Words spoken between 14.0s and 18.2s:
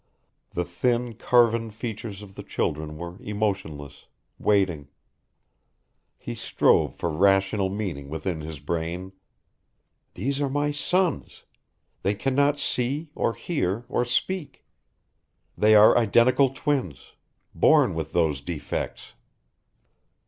speak. They are identical twins born with